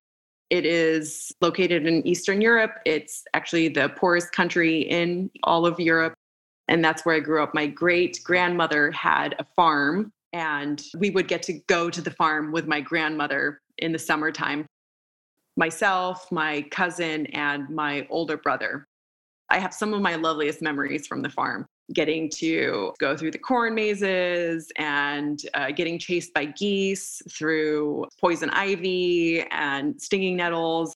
[0.50, 2.72] It is located in Eastern Europe.
[2.84, 6.14] It's actually the poorest country in all of Europe.
[6.66, 7.54] And that's where I grew up.
[7.54, 12.52] My great grandmother had a farm, and we would get to go to the farm
[12.52, 14.66] with my grandmother in the summertime.
[15.56, 18.86] Myself, my cousin, and my older brother.
[19.50, 23.38] I have some of my loveliest memories from the farm getting to go through the
[23.38, 30.94] corn mazes and uh, getting chased by geese through poison ivy and stinging nettles.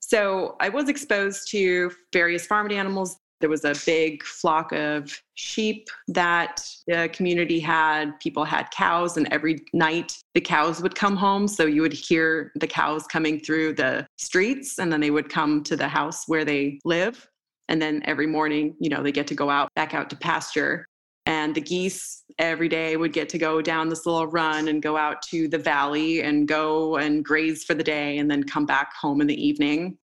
[0.00, 3.16] So I was exposed to various farmed animals.
[3.40, 8.20] There was a big flock of sheep that the community had.
[8.20, 11.48] People had cows, and every night the cows would come home.
[11.48, 15.64] So you would hear the cows coming through the streets, and then they would come
[15.64, 17.28] to the house where they live.
[17.68, 20.86] And then every morning, you know, they get to go out back out to pasture.
[21.26, 24.96] And the geese every day would get to go down this little run and go
[24.96, 28.92] out to the valley and go and graze for the day and then come back
[28.94, 29.96] home in the evening.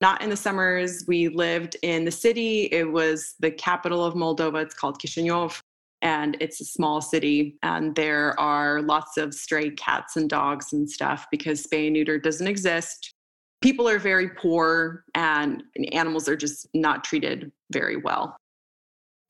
[0.00, 1.04] Not in the summers.
[1.06, 2.64] We lived in the city.
[2.72, 4.62] It was the capital of Moldova.
[4.62, 5.60] It's called Chisinau
[6.04, 10.88] and it's a small city and there are lots of stray cats and dogs and
[10.88, 13.14] stuff because spay and neuter doesn't exist
[13.64, 15.62] people are very poor and
[15.92, 18.36] animals are just not treated very well.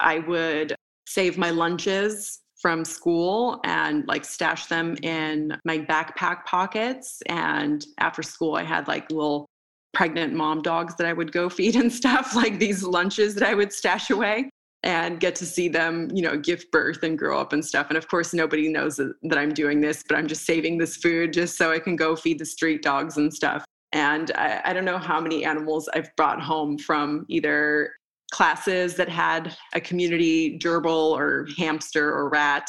[0.00, 0.74] I would
[1.06, 7.22] save my lunches from school and like stash them in my backpack pockets.
[7.26, 9.46] And after school, I had like little
[9.92, 13.54] pregnant mom dogs that I would go feed and stuff, like these lunches that I
[13.54, 14.50] would stash away
[14.82, 17.86] and get to see them, you know, give birth and grow up and stuff.
[17.88, 21.32] And of course, nobody knows that I'm doing this, but I'm just saving this food
[21.32, 23.63] just so I can go feed the street dogs and stuff.
[23.94, 27.92] And I, I don't know how many animals I've brought home from either
[28.32, 32.68] classes that had a community gerbil or hamster or rat.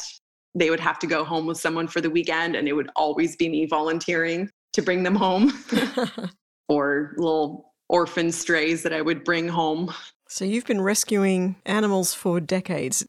[0.54, 3.36] They would have to go home with someone for the weekend, and it would always
[3.36, 5.52] be me volunteering to bring them home,
[6.70, 9.92] or little orphan strays that I would bring home.
[10.30, 13.06] So you've been rescuing animals for decades.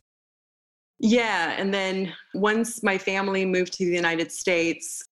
[0.99, 1.55] Yeah.
[1.59, 5.03] And then once my family moved to the United States,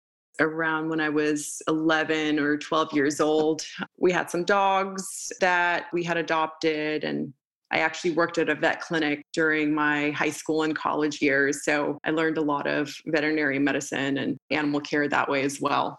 [0.40, 3.62] around when I was 11 or 12 years old.
[3.98, 7.32] We had some dogs that we had adopted, and
[7.70, 11.64] I actually worked at a vet clinic during my high school and college years.
[11.64, 15.98] So I learned a lot of veterinary medicine and animal care that way as well.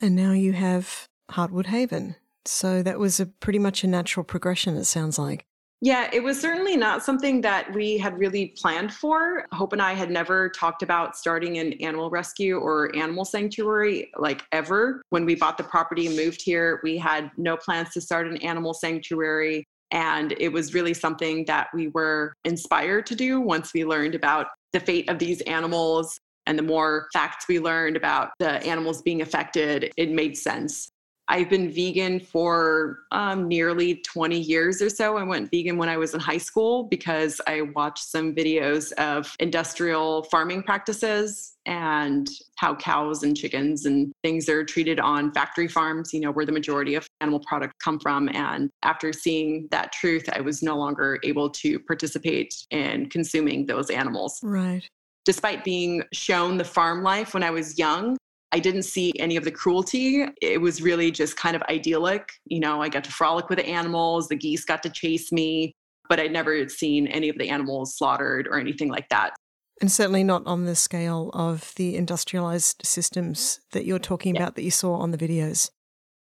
[0.00, 2.16] And now you have Heartwood Haven.
[2.44, 5.46] So that was a pretty much a natural progression, it sounds like.
[5.84, 9.44] Yeah, it was certainly not something that we had really planned for.
[9.52, 14.44] Hope and I had never talked about starting an animal rescue or animal sanctuary like
[14.50, 15.02] ever.
[15.10, 18.38] When we bought the property and moved here, we had no plans to start an
[18.38, 19.66] animal sanctuary.
[19.90, 24.46] And it was really something that we were inspired to do once we learned about
[24.72, 26.18] the fate of these animals.
[26.46, 30.88] And the more facts we learned about the animals being affected, it made sense.
[31.28, 35.16] I've been vegan for um, nearly 20 years or so.
[35.16, 39.34] I went vegan when I was in high school because I watched some videos of
[39.40, 46.12] industrial farming practices and how cows and chickens and things are treated on factory farms,
[46.12, 48.28] you know, where the majority of animal products come from.
[48.34, 53.88] And after seeing that truth, I was no longer able to participate in consuming those
[53.88, 54.40] animals.
[54.42, 54.86] Right.
[55.24, 58.18] Despite being shown the farm life when I was young,
[58.54, 60.24] I didn't see any of the cruelty.
[60.40, 62.30] It was really just kind of idyllic.
[62.44, 65.74] You know, I got to frolic with the animals, the geese got to chase me,
[66.08, 69.34] but I'd never seen any of the animals slaughtered or anything like that.
[69.80, 74.42] And certainly not on the scale of the industrialized systems that you're talking yeah.
[74.42, 75.72] about that you saw on the videos.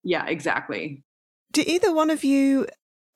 [0.03, 1.03] Yeah, exactly.
[1.53, 2.67] Do either one of you?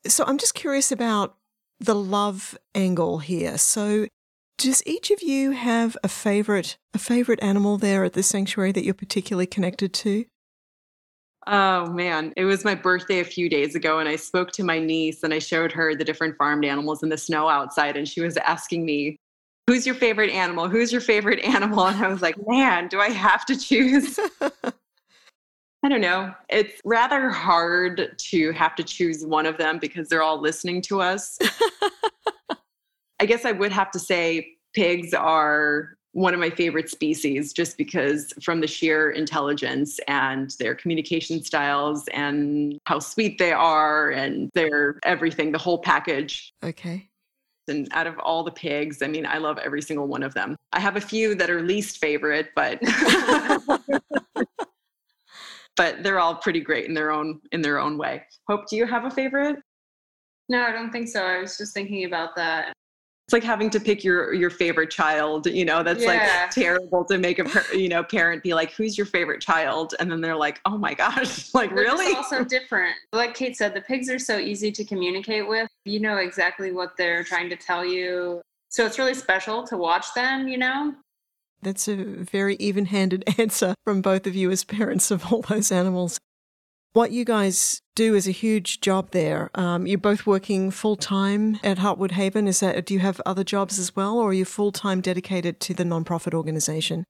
[0.06, 1.36] So I'm just curious about
[1.78, 3.56] the love angle here.
[3.56, 4.08] So
[4.60, 8.84] does each of you have a favorite a favorite animal there at the sanctuary that
[8.84, 10.26] you're particularly connected to?
[11.46, 14.78] Oh man, it was my birthday a few days ago, and I spoke to my
[14.78, 18.20] niece and I showed her the different farmed animals in the snow outside, and she
[18.20, 19.16] was asking me,
[19.66, 20.68] Who's your favorite animal?
[20.68, 21.86] Who's your favorite animal?
[21.86, 24.20] And I was like, Man, do I have to choose?
[25.82, 26.34] I don't know.
[26.50, 31.00] It's rather hard to have to choose one of them because they're all listening to
[31.00, 31.38] us.
[33.20, 37.76] I guess I would have to say pigs are one of my favorite species just
[37.78, 44.50] because from the sheer intelligence and their communication styles and how sweet they are and
[44.54, 46.52] their everything, the whole package.
[46.64, 47.08] Okay.
[47.68, 50.56] And out of all the pigs, I mean, I love every single one of them.
[50.72, 52.80] I have a few that are least favorite, but
[55.76, 58.24] but they're all pretty great in their own in their own way.
[58.48, 59.56] Hope, do you have a favorite?
[60.48, 61.22] No, I don't think so.
[61.22, 62.72] I was just thinking about that
[63.30, 66.08] it's like having to pick your your favorite child you know that's yeah.
[66.42, 69.94] like terrible to make a you know parent be like who's your favorite child?
[70.00, 71.54] And then they're like oh my gosh.
[71.60, 72.12] Like they're really?
[72.16, 72.96] also different.
[73.12, 75.68] Like kate said the pigs are so easy to communicate with.
[75.84, 78.42] You know exactly what they're trying to tell you.
[78.68, 80.94] So it's really special to watch them you know?
[81.62, 85.70] That's a very even handed answer from both of you as parents of all those
[85.70, 86.18] animals.
[86.92, 89.50] What you guys do is a huge job there.
[89.54, 92.48] Um, you're both working full time at Heartwood Haven.
[92.48, 92.84] Is that?
[92.84, 95.84] Do you have other jobs as well, or are you full time dedicated to the
[95.84, 97.04] nonprofit organization?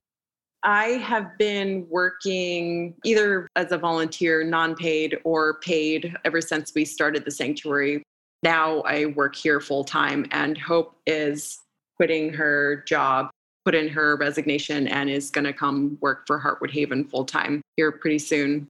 [0.63, 6.85] I have been working either as a volunteer, non paid, or paid ever since we
[6.85, 8.03] started the sanctuary.
[8.43, 11.59] Now I work here full time, and Hope is
[11.97, 13.31] quitting her job,
[13.65, 17.63] put in her resignation, and is going to come work for Heartwood Haven full time
[17.77, 18.69] here pretty soon.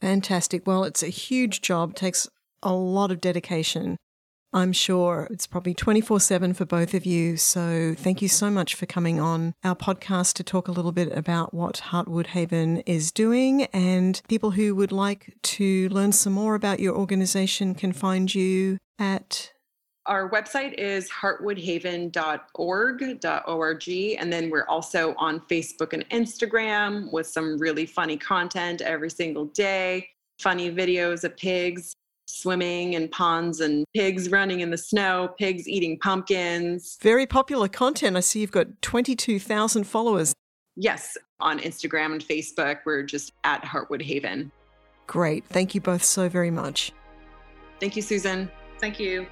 [0.00, 0.66] Fantastic.
[0.66, 2.28] Well, it's a huge job, takes
[2.62, 3.96] a lot of dedication.
[4.52, 7.36] I'm sure it's probably 24 7 for both of you.
[7.36, 11.14] So, thank you so much for coming on our podcast to talk a little bit
[11.16, 13.64] about what Heartwood Haven is doing.
[13.64, 18.78] And people who would like to learn some more about your organization can find you
[18.98, 19.52] at
[20.06, 23.88] our website is heartwoodhaven.org.org
[24.18, 29.46] and then we're also on Facebook and Instagram with some really funny content every single
[29.46, 31.96] day, funny videos of pigs
[32.28, 36.98] swimming in ponds and pigs running in the snow, pigs eating pumpkins.
[37.00, 38.16] Very popular content.
[38.16, 40.34] I see you've got 22,000 followers.
[40.76, 44.50] Yes, on Instagram and Facebook, we're just at Heartwood Haven.
[45.06, 45.44] Great.
[45.46, 46.92] Thank you both so very much.
[47.80, 48.50] Thank you, Susan.
[48.80, 49.26] Thank you.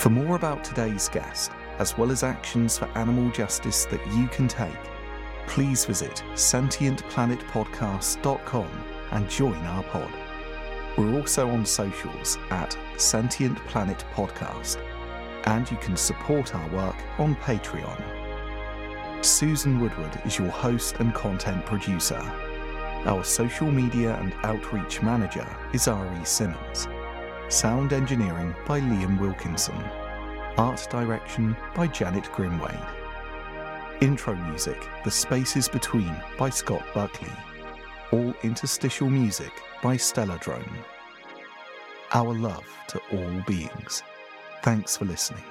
[0.00, 4.48] For more about today's guest, as well as actions for animal justice that you can
[4.48, 4.72] take,
[5.46, 10.10] please visit sentientplanetpodcast.com and join our pod.
[10.96, 14.78] We're also on socials at Sentient Planet Podcast,
[15.44, 18.02] and you can support our work on Patreon.
[19.22, 22.22] Susan Woodward is your host and content producer.
[23.04, 26.24] Our social media and outreach manager is R.E.
[26.24, 26.88] Simmons.
[27.50, 29.74] Sound engineering by Liam Wilkinson.
[30.56, 32.94] Art direction by Janet Grimwade.
[34.00, 37.32] Intro music The Spaces Between by Scott Buckley.
[38.12, 39.50] All interstitial music
[39.82, 40.78] by Stellar Drone.
[42.12, 44.04] Our love to all beings.
[44.62, 45.42] Thanks for listening.